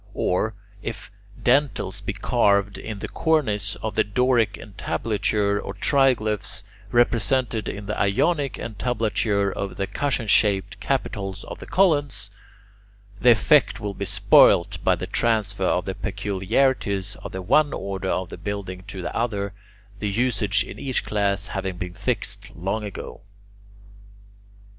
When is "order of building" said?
17.71-18.83